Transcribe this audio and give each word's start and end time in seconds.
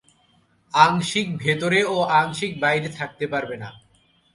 আংশিক 0.73 1.27
ভেতরে 1.37 1.79
ও 1.85 1.97
আংশিক 2.19 2.51
বাইরে 2.59 2.89
থাকতে 2.97 3.25
পারবে 3.27 3.55
না। 3.57 3.69